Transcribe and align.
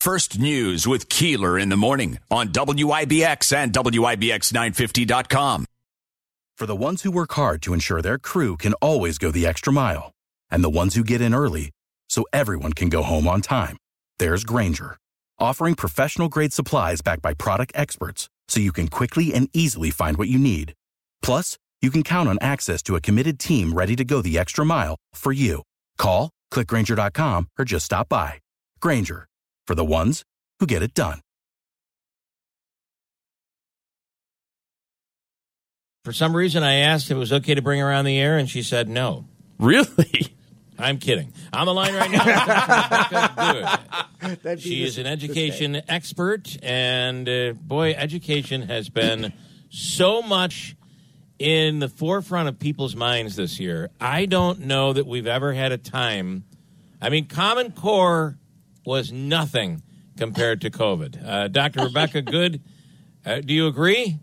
First 0.00 0.38
News 0.38 0.86
with 0.86 1.10
Keeler 1.10 1.58
in 1.58 1.68
the 1.68 1.76
morning 1.76 2.20
on 2.30 2.48
WIBX 2.48 3.54
and 3.54 3.70
WIBX950.com. 3.70 5.66
For 6.56 6.66
the 6.66 6.74
ones 6.74 7.02
who 7.02 7.10
work 7.10 7.34
hard 7.34 7.60
to 7.60 7.74
ensure 7.74 8.00
their 8.00 8.18
crew 8.18 8.56
can 8.56 8.72
always 8.80 9.18
go 9.18 9.30
the 9.30 9.46
extra 9.46 9.74
mile, 9.74 10.12
and 10.50 10.64
the 10.64 10.70
ones 10.70 10.94
who 10.94 11.04
get 11.04 11.20
in 11.20 11.34
early 11.34 11.70
so 12.08 12.24
everyone 12.32 12.72
can 12.72 12.88
go 12.88 13.02
home 13.02 13.28
on 13.28 13.42
time, 13.42 13.76
there's 14.18 14.42
Grainger, 14.42 14.96
offering 15.38 15.74
professional 15.74 16.30
grade 16.30 16.54
supplies 16.54 17.02
backed 17.02 17.20
by 17.20 17.34
product 17.34 17.72
experts 17.74 18.30
so 18.48 18.58
you 18.58 18.72
can 18.72 18.88
quickly 18.88 19.34
and 19.34 19.50
easily 19.52 19.90
find 19.90 20.16
what 20.16 20.28
you 20.28 20.38
need. 20.38 20.72
Plus, 21.20 21.58
you 21.82 21.90
can 21.90 22.02
count 22.02 22.26
on 22.26 22.38
access 22.40 22.82
to 22.84 22.96
a 22.96 23.02
committed 23.02 23.38
team 23.38 23.74
ready 23.74 23.96
to 23.96 24.04
go 24.06 24.22
the 24.22 24.38
extra 24.38 24.64
mile 24.64 24.96
for 25.12 25.30
you. 25.30 25.62
Call, 25.98 26.30
clickgrainger.com, 26.54 27.48
or 27.58 27.66
just 27.66 27.84
stop 27.84 28.08
by. 28.08 28.40
Grainger, 28.80 29.26
for 29.70 29.76
the 29.76 29.84
ones 29.84 30.24
who 30.58 30.66
get 30.66 30.82
it 30.82 30.94
done. 30.94 31.20
For 36.04 36.12
some 36.12 36.34
reason, 36.34 36.64
I 36.64 36.78
asked 36.78 37.08
if 37.08 37.12
it 37.12 37.20
was 37.20 37.32
okay 37.32 37.54
to 37.54 37.62
bring 37.62 37.78
her 37.78 37.92
on 37.92 38.04
the 38.04 38.18
air, 38.18 38.36
and 38.36 38.50
she 38.50 38.64
said 38.64 38.88
no. 38.88 39.26
Really? 39.60 40.34
I'm 40.78 40.98
kidding. 40.98 41.32
On 41.52 41.66
the 41.66 41.72
line 41.72 41.94
right 41.94 42.10
now. 42.10 43.78
That'd 44.42 44.60
she 44.60 44.82
is 44.82 44.98
an 44.98 45.06
education 45.06 45.80
expert, 45.86 46.56
and 46.64 47.28
uh, 47.28 47.52
boy, 47.52 47.92
education 47.92 48.62
has 48.62 48.88
been 48.88 49.32
so 49.68 50.20
much 50.20 50.74
in 51.38 51.78
the 51.78 51.88
forefront 51.88 52.48
of 52.48 52.58
people's 52.58 52.96
minds 52.96 53.36
this 53.36 53.60
year. 53.60 53.90
I 54.00 54.26
don't 54.26 54.62
know 54.62 54.92
that 54.92 55.06
we've 55.06 55.28
ever 55.28 55.52
had 55.52 55.70
a 55.70 55.78
time. 55.78 56.42
I 57.00 57.08
mean, 57.08 57.28
Common 57.28 57.70
Core 57.70 58.36
was 58.84 59.12
nothing 59.12 59.82
compared 60.16 60.60
to 60.62 60.70
COVID. 60.70 61.24
Uh, 61.26 61.48
Dr. 61.48 61.84
Rebecca 61.84 62.22
Good, 62.22 62.60
uh, 63.24 63.40
do 63.40 63.52
you 63.54 63.66
agree? 63.66 64.18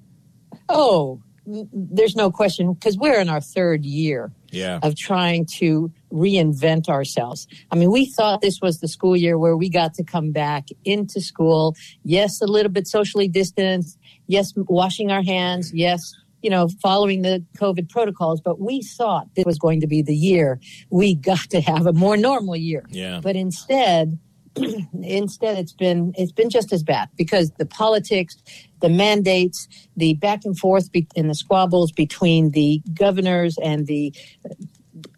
Oh, 0.70 1.22
there's 1.46 2.16
no 2.16 2.30
question 2.30 2.74
because 2.74 2.98
we're 2.98 3.20
in 3.22 3.30
our 3.30 3.40
third 3.40 3.86
year 3.86 4.32
Yeah. 4.52 4.80
of 4.84 4.96
trying 4.96 5.46
to 5.58 5.92
reinvent 6.12 6.90
ourselves. 6.90 7.48
I 7.72 7.76
mean, 7.76 7.90
we 7.92 8.06
thought 8.06 8.42
this 8.42 8.60
was 8.62 8.80
the 8.80 8.88
school 8.90 9.16
year 9.16 9.38
where 9.38 9.56
we 9.56 9.70
got 9.70 9.94
to 9.96 10.04
come 10.04 10.32
back 10.32 10.68
into 10.84 11.22
school. 11.22 11.76
Yes, 12.04 12.42
a 12.42 12.46
little 12.48 12.72
bit 12.72 12.86
socially 12.88 13.28
distanced. 13.30 13.98
Yes, 14.28 14.52
washing 14.56 15.10
our 15.10 15.24
hands. 15.24 15.74
Yes, 15.74 16.14
you 16.42 16.50
know, 16.50 16.68
following 16.82 17.22
the 17.22 17.46
COVID 17.58 17.90
protocols. 17.90 18.42
But 18.42 18.60
we 18.60 18.82
thought 18.82 19.34
this 19.36 19.46
was 19.46 19.58
going 19.58 19.80
to 19.82 19.88
be 19.88 20.02
the 20.02 20.16
year 20.16 20.60
we 20.90 21.16
got 21.16 21.50
to 21.52 21.62
have 21.62 21.86
a 21.88 21.94
more 21.94 22.18
normal 22.18 22.58
year. 22.58 22.84
Yeah. 22.90 23.22
But 23.24 23.38
instead, 23.38 24.20
instead 25.04 25.58
it's 25.58 25.74
been 25.74 26.14
it's 26.18 26.32
been 26.32 26.50
just 26.50 26.72
as 26.74 26.84
bad 26.84 27.10
because 27.18 27.52
the 27.58 27.66
politics 27.66 28.38
the 28.82 28.90
mandates 28.90 29.68
the 29.96 30.14
back 30.16 30.46
and 30.46 30.58
forth 30.58 30.92
be, 30.92 31.08
and 31.16 31.30
the 31.30 31.36
squabbles 31.36 31.92
between 31.92 32.52
the 32.52 32.82
governors 32.94 33.58
and 33.64 33.88
the 33.88 34.14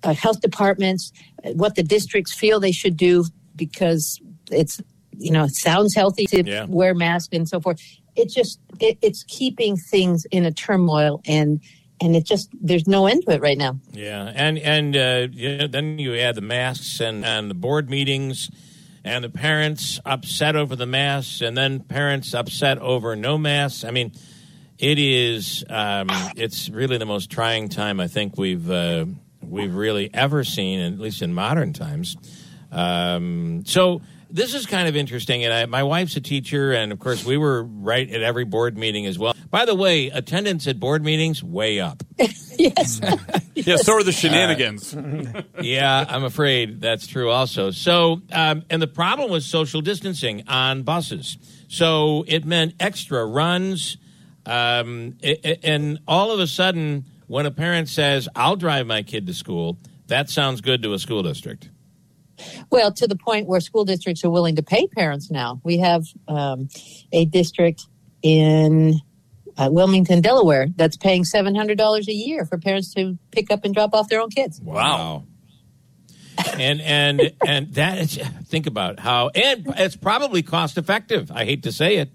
uh, 0.03 0.13
health 0.13 0.41
departments 0.41 1.11
what 1.53 1.75
the 1.75 1.83
districts 1.83 2.33
feel 2.33 2.59
they 2.59 2.71
should 2.71 2.97
do 2.97 3.25
because 3.55 4.19
it's 4.51 4.81
you 5.17 5.31
know 5.31 5.43
it 5.43 5.55
sounds 5.55 5.95
healthy 5.95 6.25
to 6.25 6.43
Yeah. 6.43 6.65
wear 6.67 6.93
masks 6.93 7.29
and 7.33 7.47
so 7.47 7.59
forth. 7.59 7.79
It 8.15 8.29
just 8.29 8.59
it, 8.79 8.97
it's 9.01 9.23
keeping 9.27 9.77
things 9.77 10.25
in 10.31 10.45
a 10.45 10.51
turmoil 10.51 11.21
and 11.25 11.61
and 12.01 12.15
it 12.15 12.25
just 12.25 12.49
there's 12.61 12.87
no 12.87 13.07
end 13.07 13.23
to 13.25 13.33
it 13.33 13.41
right 13.41 13.57
now. 13.57 13.77
Yeah, 13.91 14.31
and 14.33 14.57
and 14.59 14.95
uh, 14.95 15.27
yeah, 15.31 15.67
then 15.67 15.99
you 15.99 16.15
add 16.15 16.35
the 16.35 16.41
masks 16.41 16.99
and 17.01 17.25
and 17.25 17.49
the 17.49 17.53
board 17.55 17.89
meetings, 17.89 18.49
and 19.09 19.23
the 19.23 19.29
parents 19.29 19.99
upset 20.05 20.55
over 20.55 20.75
the 20.75 20.85
masks, 20.85 21.41
and 21.41 21.57
then 21.57 21.79
parents 21.79 22.33
upset 22.35 22.77
over 22.77 23.15
no 23.15 23.37
masks. 23.37 23.83
I 23.83 23.91
mean, 23.91 24.11
it 24.77 24.99
is 24.99 25.65
um, 25.67 26.07
it's 26.35 26.69
really 26.69 26.97
the 26.97 27.07
most 27.07 27.31
trying 27.31 27.69
time 27.69 27.99
I 27.99 28.07
think 28.07 28.37
we've 28.37 28.69
uh, 28.69 29.05
we've 29.41 29.73
really 29.73 30.11
ever 30.13 30.43
seen, 30.43 30.79
at 30.79 30.99
least 30.99 31.21
in 31.21 31.33
modern 31.33 31.73
times. 31.73 32.15
Um, 32.71 33.63
so. 33.65 34.01
This 34.31 34.53
is 34.53 34.67
kind 34.67 34.87
of 34.87 34.95
interesting, 34.95 35.43
and 35.43 35.51
I, 35.51 35.65
my 35.65 35.81
wife's 35.81 36.15
a 36.15 36.21
teacher, 36.21 36.71
and 36.71 36.91
of 36.91 36.99
course, 36.99 37.25
we 37.25 37.35
were 37.35 37.63
right 37.63 38.07
at 38.07 38.21
every 38.21 38.45
board 38.45 38.77
meeting 38.77 39.07
as 39.07 39.17
well. 39.17 39.33
By 39.49 39.65
the 39.65 39.73
way, 39.73 40.11
attendance 40.11 40.67
at 40.67 40.79
board 40.79 41.03
meetings 41.03 41.43
way 41.43 41.79
up. 41.79 42.03
yes 42.19 43.01
Yeah, 43.69 43.75
so 43.77 43.93
are 43.93 44.03
the 44.03 44.11
shenanigans. 44.21 44.95
yeah, 45.61 46.05
I'm 46.09 46.23
afraid 46.23 46.81
that's 46.81 47.05
true 47.07 47.29
also. 47.29 47.71
So, 47.71 48.21
um, 48.31 48.63
and 48.69 48.81
the 48.81 48.87
problem 48.87 49.29
was 49.29 49.45
social 49.45 49.81
distancing 49.81 50.43
on 50.47 50.81
buses. 50.83 51.37
So 51.67 52.25
it 52.27 52.45
meant 52.45 52.73
extra 52.79 53.25
runs. 53.25 53.97
Um, 54.45 55.17
i- 55.23 55.37
i- 55.45 55.57
and 55.63 55.99
all 56.07 56.31
of 56.31 56.39
a 56.39 56.47
sudden, 56.47 57.05
when 57.27 57.45
a 57.45 57.51
parent 57.51 57.89
says, 57.89 58.27
I'll 58.35 58.55
drive 58.55 58.87
my 58.87 59.03
kid 59.03 59.27
to 59.27 59.33
school, 59.35 59.77
that 60.07 60.29
sounds 60.31 60.61
good 60.61 60.81
to 60.83 60.93
a 60.93 60.99
school 60.99 61.21
district. 61.21 61.69
Well, 62.71 62.91
to 62.93 63.05
the 63.07 63.15
point 63.17 63.47
where 63.47 63.59
school 63.59 63.85
districts 63.85 64.23
are 64.23 64.29
willing 64.31 64.55
to 64.55 64.63
pay 64.63 64.87
parents 64.87 65.29
now. 65.29 65.61
We 65.63 65.77
have 65.77 66.05
um, 66.27 66.69
a 67.11 67.25
district 67.25 67.85
in 68.23 68.99
uh, 69.59 69.69
Wilmington, 69.69 70.21
Delaware, 70.21 70.67
that's 70.75 70.95
paying 70.95 71.25
seven 71.25 71.53
hundred 71.53 71.77
dollars 71.77 72.07
a 72.07 72.13
year 72.13 72.45
for 72.45 72.57
parents 72.57 72.93
to 72.93 73.17
pick 73.31 73.51
up 73.51 73.65
and 73.65 73.73
drop 73.73 73.93
off 73.93 74.07
their 74.07 74.21
own 74.21 74.29
kids. 74.29 74.61
Wow. 74.61 75.25
and 76.57 76.79
and 76.79 77.33
and 77.45 77.73
that 77.73 77.97
is 77.97 78.15
think 78.45 78.65
about 78.65 78.99
how 78.99 79.29
and 79.35 79.65
it's 79.77 79.97
probably 79.97 80.41
cost 80.41 80.77
effective. 80.77 81.29
I 81.31 81.43
hate 81.43 81.63
to 81.63 81.73
say 81.73 81.97
it. 81.97 82.09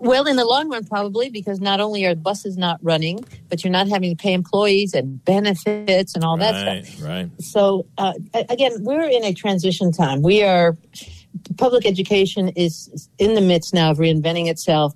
Well, 0.00 0.28
in 0.28 0.36
the 0.36 0.44
long 0.44 0.68
run, 0.70 0.84
probably 0.84 1.28
because 1.28 1.60
not 1.60 1.80
only 1.80 2.06
are 2.06 2.14
buses 2.14 2.56
not 2.56 2.78
running, 2.82 3.24
but 3.48 3.64
you're 3.64 3.72
not 3.72 3.88
having 3.88 4.16
to 4.16 4.22
pay 4.22 4.32
employees 4.32 4.94
and 4.94 5.24
benefits 5.24 6.14
and 6.14 6.22
all 6.22 6.36
that 6.36 6.64
right, 6.64 6.86
stuff. 6.86 7.04
right. 7.04 7.30
So 7.40 7.84
uh, 7.98 8.12
again, 8.48 8.84
we're 8.84 9.08
in 9.08 9.24
a 9.24 9.34
transition 9.34 9.90
time. 9.90 10.22
We 10.22 10.44
are 10.44 10.76
public 11.56 11.84
education 11.84 12.50
is 12.50 13.08
in 13.18 13.34
the 13.34 13.40
midst 13.40 13.74
now 13.74 13.90
of 13.90 13.98
reinventing 13.98 14.46
itself 14.46 14.94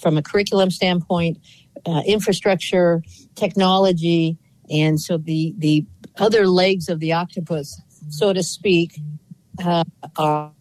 from 0.00 0.16
a 0.16 0.22
curriculum 0.22 0.70
standpoint, 0.70 1.38
uh, 1.86 2.02
infrastructure, 2.06 3.02
technology, 3.34 4.38
and 4.70 5.00
so 5.00 5.18
the 5.18 5.54
the 5.58 5.84
other 6.18 6.46
legs 6.46 6.88
of 6.88 7.00
the 7.00 7.12
octopus, 7.12 7.80
so 8.08 8.32
to 8.32 8.42
speak, 8.42 9.00
uh, 9.64 9.84
are 10.16 10.52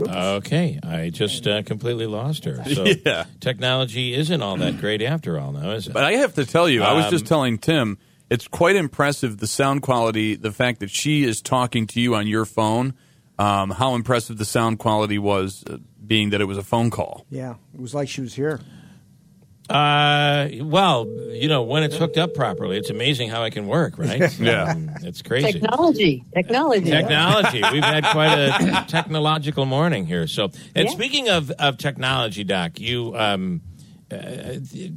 Okay, 0.00 0.78
I 0.82 1.10
just 1.10 1.46
uh, 1.46 1.62
completely 1.62 2.06
lost 2.06 2.44
her. 2.44 2.64
So 2.64 2.86
Yeah. 3.04 3.24
technology 3.40 4.14
isn't 4.14 4.40
all 4.42 4.56
that 4.58 4.78
great 4.78 5.02
after 5.02 5.38
all, 5.38 5.52
now 5.52 5.72
is 5.72 5.88
it? 5.88 5.92
But 5.94 6.04
I 6.04 6.12
have 6.12 6.34
to 6.34 6.46
tell 6.46 6.68
you, 6.68 6.82
I 6.82 6.92
was 6.92 7.06
Um, 7.06 7.10
just 7.10 7.26
telling 7.26 7.58
Tim, 7.58 7.98
it's 8.30 8.46
quite 8.46 8.76
impressive 8.76 9.38
the 9.38 9.46
sound 9.48 9.82
quality, 9.82 10.36
the 10.36 10.52
fact 10.52 10.80
that 10.80 10.90
she 10.90 11.24
is 11.24 11.42
talking 11.42 11.86
to 11.88 12.00
you 12.00 12.14
on 12.14 12.26
your 12.28 12.44
phone, 12.44 12.94
um, 13.40 13.70
how 13.70 13.94
impressive 13.94 14.36
the 14.38 14.44
sound 14.44 14.78
quality 14.78 15.18
was, 15.18 15.64
uh, 15.68 15.78
being 16.06 16.30
that 16.30 16.40
it 16.40 16.44
was 16.44 16.58
a 16.58 16.62
phone 16.62 16.90
call. 16.90 17.24
Yeah, 17.30 17.54
it 17.74 17.80
was 17.80 17.94
like 17.94 18.08
she 18.08 18.20
was 18.20 18.34
here. 18.34 18.60
Uh, 19.68 20.48
well, 20.62 21.06
you 21.30 21.46
know, 21.48 21.62
when 21.62 21.84
it's 21.84 21.96
hooked 21.96 22.18
up 22.18 22.34
properly, 22.34 22.76
it's 22.76 22.90
amazing 22.90 23.28
how 23.30 23.44
it 23.44 23.52
can 23.52 23.68
work, 23.68 23.98
right? 23.98 24.20
Yeah. 24.40 24.64
Um, 24.72 24.90
it's 25.02 25.22
crazy. 25.22 25.52
technology. 25.52 26.24
Technology. 26.34 26.90
Technology. 26.90 27.62
We've 27.72 27.84
had 27.84 28.04
quite 28.06 28.34
a 28.36 28.84
technological 28.88 29.66
morning 29.66 30.06
here. 30.06 30.26
So, 30.26 30.50
and 30.74 30.88
Yeah. 30.88 30.90
speaking 30.90 31.28
of, 31.28 31.50
of 31.52 31.78
technology, 31.78 32.42
Doc, 32.42 32.80
you 32.80 33.14
um, 33.16 33.60
uh, 34.10 34.54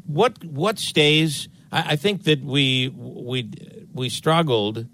what 0.08 0.44
what 0.44 0.80
stays? 0.80 1.48
I, 1.72 1.92
I 1.94 1.96
think 1.96 2.24
that 2.24 2.44
we 2.44 2.90
we 2.90 3.52
we 3.94 4.09
struggled 4.09 4.88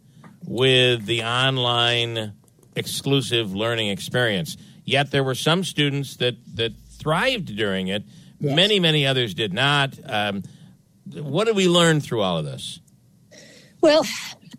with 0.46 1.06
the 1.06 1.24
online 1.24 2.34
exclusive 2.79 3.53
learning 3.53 3.90
experience. 3.90 4.57
Yet 4.85 5.12
there 5.12 5.23
were 5.23 5.35
some 5.35 5.64
students 5.64 6.16
that 6.17 6.35
that 6.55 6.73
thrived 6.97 7.55
during 7.55 7.87
it. 7.90 8.03
Many 8.40 8.79
many 8.79 9.05
others 9.05 9.34
did 9.34 9.53
not. 9.53 9.99
Um, 10.03 10.43
what 11.14 11.46
did 11.46 11.55
we 11.55 11.67
learn 11.67 12.02
through 12.02 12.22
all 12.22 12.37
of 12.37 12.46
this? 12.46 12.79
Well, 13.81 14.05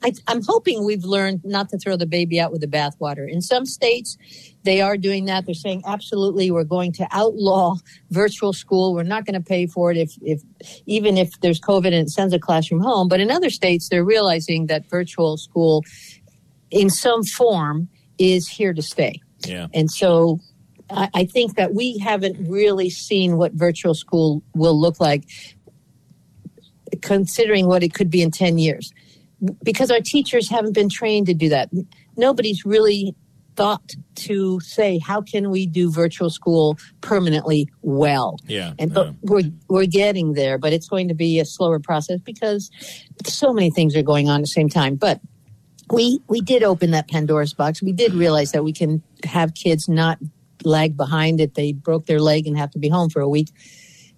I, 0.03 0.13
I'm 0.27 0.43
hoping 0.43 0.85
we've 0.85 1.05
learned 1.05 1.41
not 1.45 1.69
to 1.71 1.79
throw 1.79 1.97
the 1.97 2.07
baby 2.07 2.41
out 2.41 2.53
with 2.53 2.61
the 2.61 2.67
bathwater. 2.67 3.31
In 3.31 3.41
some 3.43 3.67
states, 3.67 4.17
they 4.63 4.81
are 4.81 4.97
doing 4.97 5.27
that. 5.27 5.45
They're 5.47 5.55
saying, 5.55 5.83
absolutely, 5.87 6.51
we're 6.51 6.65
going 6.65 6.93
to 6.93 7.09
outlaw 7.11 7.77
virtual 8.11 8.53
school. 8.53 8.95
We're 8.95 9.03
not 9.03 9.27
going 9.27 9.35
to 9.35 9.47
pay 9.47 9.67
for 9.67 9.91
it 9.91 9.97
if, 9.97 10.15
if 10.23 10.43
even 10.87 11.19
if 11.19 11.39
there's 11.41 11.61
COVID 11.61 11.87
and 11.87 11.95
it 11.95 12.11
sends 12.11 12.33
a 12.33 12.39
classroom 12.39 12.81
home. 12.81 13.09
But 13.09 13.21
in 13.21 13.31
other 13.31 13.51
states, 13.51 13.89
they're 13.89 14.05
realizing 14.05 14.67
that 14.67 14.89
virtual 14.89 15.37
school, 15.37 15.85
in 16.71 16.89
some 16.89 17.23
form, 17.23 17.89
is 18.21 18.47
here 18.47 18.73
to 18.73 18.83
stay. 18.83 19.21
Yeah. 19.47 19.67
And 19.75 19.91
so 19.91 20.39
I, 20.91 21.09
I 21.15 21.25
think 21.25 21.57
that 21.57 21.75
we 21.75 21.99
haven't 21.99 22.49
really 22.49 22.91
seen 22.91 23.37
what 23.37 23.53
virtual 23.53 23.95
school 23.95 24.43
will 24.55 24.79
look 24.79 25.01
like, 25.01 25.25
considering 27.03 27.67
what 27.67 27.83
it 27.83 27.95
could 27.95 28.11
be 28.11 28.23
in 28.23 28.31
10 28.31 28.59
years. 28.59 28.93
Because 29.65 29.91
our 29.91 30.01
teachers 30.01 30.51
haven't 30.51 30.75
been 30.75 30.91
trained 30.91 31.27
to 31.27 31.35
do 31.35 31.49
that. 31.49 31.71
Nobody's 32.17 32.65
really 32.67 33.15
thought 33.57 33.93
to 34.15 34.61
say, 34.61 34.99
how 34.99 35.23
can 35.23 35.51
we 35.51 35.67
do 35.67 35.91
virtual 35.91 36.29
school 36.29 36.79
permanently 37.01 37.69
well? 37.81 38.37
Yeah. 38.47 38.75
And 38.79 38.93
yeah. 38.95 39.13
we're 39.23 39.51
we're 39.69 39.87
getting 39.87 40.35
there, 40.35 40.59
but 40.59 40.73
it's 40.73 40.89
going 40.89 41.09
to 41.09 41.15
be 41.15 41.41
a 41.41 41.45
slower 41.45 41.79
process 41.79 42.21
because 42.21 42.71
so 43.27 43.53
many 43.53 43.71
things 43.71 43.97
are 43.97 44.03
going 44.03 44.29
on 44.29 44.41
at 44.41 44.43
the 44.43 44.47
same 44.47 44.69
time. 44.69 44.97
But 44.97 45.21
we 45.91 46.21
we 46.29 46.41
did 46.41 46.63
open 46.63 46.93
that 46.93 47.09
Pandora's 47.09 47.55
box. 47.55 47.83
We 47.83 47.93
did 47.93 48.15
realize 48.15 48.53
that 48.53 48.65
we 48.65 48.73
can 48.73 49.03
have 49.25 49.55
kids 49.55 49.89
not 49.89 50.19
lag 50.65 50.97
behind 50.97 51.41
if 51.41 51.55
they 51.55 51.73
broke 51.73 52.07
their 52.07 52.21
leg 52.21 52.47
and 52.47 52.57
have 52.57 52.71
to 52.73 52.79
be 52.79 52.89
home 52.89 53.11
for 53.11 53.21
a 53.21 53.29
week. 53.29 53.49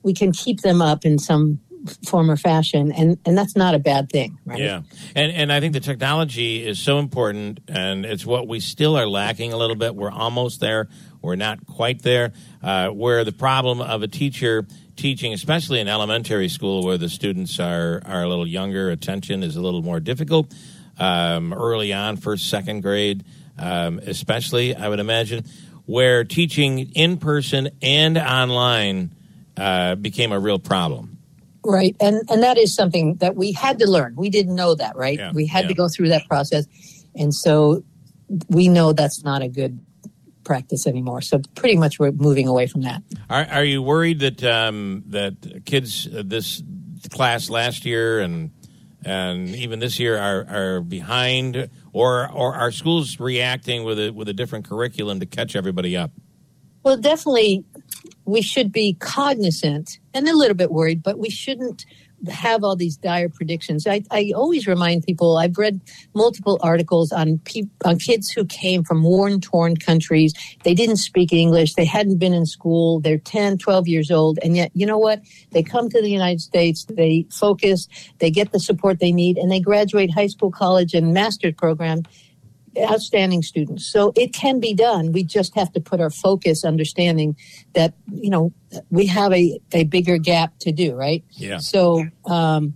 We 0.03 0.15
can 0.15 0.33
keep 0.33 0.61
them 0.61 0.83
up 0.83 1.05
in 1.05 1.19
some 1.19 1.61
form 2.07 2.31
or 2.31 2.37
fashion, 2.37 2.93
and 2.93 3.19
and 3.25 3.37
that's 3.37 3.57
not 3.57 3.75
a 3.75 3.79
bad 3.79 4.11
thing, 4.11 4.39
right? 4.45 4.59
Yeah, 4.59 4.83
and 5.15 5.33
and 5.33 5.53
I 5.53 5.61
think 5.61 5.73
the 5.73 5.81
technology 5.81 6.67
is 6.67 6.81
so 6.81 6.99
important, 6.99 7.61
and 7.69 8.05
it's 8.05 8.27
what 8.27 8.49
we 8.49 8.61
still 8.61 8.97
are 8.97 9.07
lacking 9.07 9.53
a 9.53 9.57
little 9.57 9.77
bit. 9.77 9.95
We're 9.95 10.11
almost 10.11 10.61
there. 10.61 10.89
We're 11.21 11.37
not 11.37 11.67
quite 11.67 12.03
there. 12.03 12.33
Uh, 12.63 12.89
where 12.89 13.25
the 13.25 13.33
problem 13.33 13.81
of 13.81 14.03
a 14.03 14.09
teacher 14.09 14.67
teaching, 14.97 15.33
especially 15.33 15.81
in 15.81 15.89
elementary 15.89 16.49
school, 16.49 16.85
where 16.85 16.99
the 16.99 17.09
students 17.09 17.59
are 17.59 18.03
are 18.05 18.23
a 18.23 18.29
little 18.29 18.47
younger, 18.47 18.91
attention 18.91 19.43
is 19.43 19.57
a 19.57 19.61
little 19.61 19.83
more 19.83 20.01
difficult. 20.01 20.53
Um, 20.99 21.53
early 21.53 21.93
on, 21.93 22.17
first, 22.17 22.49
second 22.49 22.83
grade, 22.83 23.25
um, 23.59 23.99
especially, 23.99 24.75
I 24.77 24.89
would 24.89 25.01
imagine, 25.01 25.45
where 25.87 26.25
teaching 26.25 26.91
in 26.95 27.17
person 27.17 27.71
and 27.81 28.19
online 28.19 29.15
uh, 29.57 29.95
became 29.95 30.33
a 30.33 30.39
real 30.39 30.59
problem. 30.59 31.19
Right. 31.65 31.97
And 32.01 32.29
and 32.29 32.43
that 32.43 32.59
is 32.59 32.75
something 32.75 33.17
that 33.17 33.37
we 33.37 33.53
had 33.53 33.79
to 33.79 33.89
learn. 33.89 34.15
We 34.17 34.31
didn't 34.31 34.55
know 34.55 34.75
that, 34.75 34.97
right? 34.97 35.19
Yeah, 35.19 35.33
we 35.33 35.47
had 35.47 35.65
yeah. 35.65 35.69
to 35.69 35.75
go 35.75 35.89
through 35.89 36.09
that 36.09 36.27
process. 36.29 36.67
And 37.15 37.33
so 37.33 37.85
we 38.49 38.69
know 38.69 38.93
that's 38.93 39.23
not 39.23 39.43
a 39.43 39.49
good 39.49 39.79
practice 40.45 40.87
anymore. 40.87 41.21
So 41.21 41.41
pretty 41.55 41.77
much 41.77 41.99
we're 41.99 42.11
moving 42.13 42.49
away 42.49 42.67
from 42.67 42.83
that. 42.83 43.03
Are, 43.31 43.47
are 43.47 43.65
you 43.65 43.81
worried 43.81 44.21
that 44.21 44.43
um, 44.43 45.05
that 45.09 45.63
kids 45.65 46.09
uh, 46.09 46.23
this 46.25 46.63
class 47.11 47.49
last 47.49 47.85
year 47.85 48.21
and 48.21 48.51
and 49.05 49.49
even 49.51 49.79
this 49.79 49.99
year 49.99 50.19
are, 50.19 50.47
are 50.49 50.81
behind, 50.81 51.69
or 51.93 52.31
or 52.31 52.55
are 52.55 52.73
schools 52.73 53.19
reacting 53.21 53.85
with 53.85 53.99
a 53.99 54.11
with 54.11 54.29
a 54.29 54.33
different 54.33 54.69
curriculum 54.69 55.21
to 55.21 55.27
catch 55.27 55.57
everybody 55.57 55.97
up? 55.97 56.11
Well, 56.83 56.97
definitely 56.97 57.65
we 58.25 58.43
should 58.43 58.73
be 58.73 58.95
cognizant 58.95 59.99
and 60.15 60.29
a 60.29 60.37
little 60.37 60.57
bit 60.57 60.71
worried, 60.71 61.03
but 61.03 61.19
we 61.19 61.31
shouldn't 61.31 61.85
have 62.31 62.63
all 62.63 62.77
these 62.77 62.97
dire 62.97 63.29
predictions. 63.29 63.87
I, 63.87 64.03
I 64.11 64.33
always 64.35 64.67
remind 64.67 65.05
people 65.05 65.39
I've 65.39 65.59
read 65.59 65.81
multiple 66.15 66.59
articles 66.63 67.13
on 67.13 67.39
pe- 67.39 67.65
on 67.85 67.99
kids 67.99 68.31
who 68.31 68.45
came 68.45 68.85
from 68.85 69.03
war 69.03 69.29
torn 69.39 69.77
countries. 69.77 70.33
They 70.63 70.75
didn't 70.75 70.97
speak 70.97 71.33
English. 71.33 71.75
They 71.75 71.85
hadn't 71.85 72.19
been 72.19 72.33
in 72.33 72.47
school. 72.47 73.01
They're 73.01 73.19
10, 73.19 73.59
12 73.59 73.89
years 73.89 74.11
old. 74.11 74.39
And 74.43 74.57
yet, 74.57 74.71
you 74.75 74.87
know 74.87 74.99
what? 74.99 75.23
They 75.51 75.63
come 75.63 75.89
to 75.91 76.01
the 76.01 76.11
United 76.11 76.41
States. 76.41 76.85
They 76.85 77.27
focus. 77.31 77.89
They 78.19 78.31
get 78.31 78.53
the 78.53 78.61
support 78.61 79.01
they 79.01 79.13
need 79.13 79.37
and 79.37 79.51
they 79.51 79.61
graduate 79.61 80.13
high 80.13 80.29
school, 80.29 80.51
college 80.51 80.95
and 80.95 81.13
master's 81.13 81.55
program 81.55 82.03
outstanding 82.79 83.43
students. 83.43 83.91
So 83.91 84.13
it 84.17 84.33
can 84.33 84.61
be 84.61 84.75
done. 84.75 85.13
We 85.13 85.25
just 85.25 85.55
have 85.55 85.73
to 85.73 85.81
put 85.81 86.01
our 86.01 86.11
focus 86.11 86.65
understanding 86.65 87.37
that, 87.75 87.95
you 88.11 88.31
know, 88.31 88.53
we 88.91 89.07
have 89.07 89.33
a, 89.33 89.61
a 89.73 89.85
bigger 89.85 90.19
gap 90.19 90.59
to 90.61 90.73
do, 90.73 90.95
right? 90.95 91.25
Yeah. 91.33 91.59
So 91.59 92.07
um, 92.27 92.75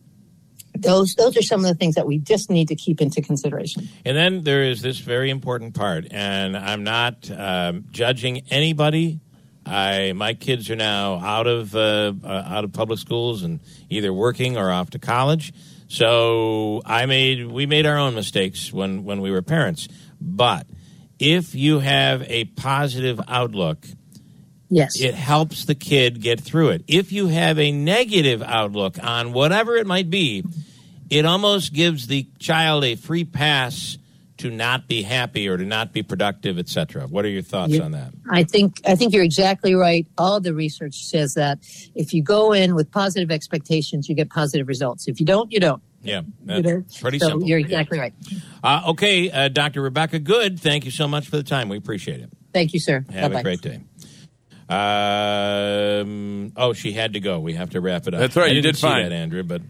those 0.79 1.15
those 1.15 1.37
are 1.37 1.43
some 1.43 1.61
of 1.61 1.67
the 1.67 1.75
things 1.75 1.95
that 1.95 2.07
we 2.07 2.19
just 2.19 2.51
need 2.51 2.69
to 2.69 2.75
keep 2.75 3.01
into 3.01 3.23
consideration. 3.23 3.89
And 4.05 4.17
then 4.17 4.45
there 4.45 4.63
is 4.63 4.83
this 4.83 4.99
very 4.99 5.31
important 5.31 5.75
part, 5.75 6.07
and 6.11 6.57
I'm 6.57 6.85
not 6.85 7.31
um, 7.31 7.87
judging 7.91 8.43
anybody. 8.51 9.21
I 9.65 10.13
my 10.13 10.35
kids 10.35 10.71
are 10.71 10.77
now 10.77 11.19
out 11.19 11.47
of 11.47 11.75
uh, 11.75 12.13
uh, 12.23 12.45
out 12.47 12.65
of 12.65 12.73
public 12.73 12.99
schools 12.99 13.43
and 13.43 13.61
either 13.91 14.13
working 14.13 14.57
or 14.57 14.71
off 14.71 14.91
to 14.91 14.99
college. 14.99 15.53
So 15.89 16.83
I 16.85 17.07
made 17.07 17.47
we 17.51 17.67
made 17.67 17.87
our 17.87 17.97
own 17.97 18.15
mistakes 18.15 18.73
when 18.73 19.05
when 19.05 19.21
we 19.21 19.31
were 19.31 19.43
parents. 19.43 19.89
But 20.21 20.67
if 21.19 21.55
you 21.55 21.79
have 21.81 22.23
a 22.23 22.45
positive 22.45 23.21
outlook, 23.29 23.87
Yes. 24.69 25.01
it 25.01 25.15
helps 25.15 25.65
the 25.65 25.75
kid 25.77 26.21
get 26.21 26.41
through 26.41 26.71
it. 26.71 26.83
If 26.89 27.13
you 27.13 27.29
have 27.29 27.59
a 27.59 27.71
negative 27.71 28.43
outlook 28.43 28.99
on 29.03 29.33
whatever 29.33 29.77
it 29.77 29.87
might 29.87 30.11
be, 30.11 30.43
it 31.09 31.25
almost 31.25 31.73
gives 31.73 32.09
the 32.09 32.27
child 32.41 32.83
a 32.85 32.97
free 32.97 33.25
pass 33.25 33.97
to 34.39 34.51
not 34.51 34.87
be 34.89 35.03
happy 35.03 35.49
or 35.49 35.57
to 35.57 35.65
not 35.65 35.93
be 35.93 36.03
productive, 36.03 36.59
etc. 36.59 37.07
What 37.07 37.25
are 37.25 37.29
your 37.29 37.43
thoughts 37.43 37.73
Yeah. 37.75 37.83
on 37.83 37.93
that? 37.93 38.13
I 38.31 38.45
think 38.45 38.81
I 38.87 38.95
think 38.95 39.13
you're 39.15 39.23
exactly 39.25 39.75
right. 39.75 40.07
All 40.19 40.41
the 40.41 40.53
research 40.55 41.05
says 41.05 41.35
that 41.35 41.59
if 41.95 42.13
you 42.13 42.23
go 42.23 42.53
in 42.53 42.75
with 42.75 42.91
positive 42.91 43.31
expectations, 43.31 44.09
you 44.09 44.15
get 44.15 44.29
positive 44.31 44.69
results. 44.69 45.09
If 45.09 45.21
you 45.21 45.27
don't, 45.27 45.51
you 45.53 45.61
don't. 45.61 45.83
Yeah, 46.03 46.21
You 46.21 46.63
that's 46.63 46.63
know? 46.65 46.85
pretty 47.01 47.19
so 47.19 47.29
simple. 47.29 47.49
You're 47.49 47.59
Yeah. 47.59 47.65
exactly 47.67 47.99
right. 47.99 48.15
Uh, 48.63 48.83
okay, 48.89 49.31
uh, 49.31 49.49
Dr. 49.49 49.83
Rebecca 49.83 50.19
Good, 50.21 50.61
thank 50.61 50.85
you 50.85 50.91
so 50.91 51.09
much 51.09 51.27
for 51.29 51.37
the 51.37 51.43
time. 51.43 51.69
We 51.69 51.77
appreciate 51.79 52.21
it. 52.21 52.31
Thank 52.53 52.75
you, 52.75 52.79
sir. 52.81 53.05
Have 53.11 53.33
Bye-bye. 53.33 53.41
a 53.41 53.43
great 53.43 53.61
day. 53.63 53.81
Um, 54.69 56.53
oh, 56.57 56.73
she 56.73 56.93
had 56.93 57.15
to 57.15 57.21
go. 57.21 57.41
We 57.41 57.55
have 57.55 57.71
to 57.71 57.81
wrap 57.81 58.07
it 58.07 58.15
up. 58.15 58.21
That's 58.21 58.37
right, 58.37 58.47
I 58.47 58.49
you 58.49 58.63
didn't 58.63 58.75
did 58.75 58.77
see 58.77 58.83
fine. 58.83 59.03
that, 59.09 59.13
Andrew, 59.13 59.43
but 59.43 59.63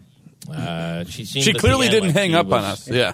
uh, 0.51 1.05
she 1.05 1.25
seemed. 1.25 1.45
She 1.45 1.53
clearly 1.53 1.87
didn't 1.89 2.09
like 2.09 2.15
hang 2.15 2.31
she 2.31 2.35
up 2.35 2.51
on 2.51 2.63
us. 2.63 2.87
Yeah. 2.89 3.13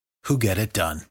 who 0.23 0.37
get 0.37 0.57
it 0.57 0.73
done. 0.73 1.10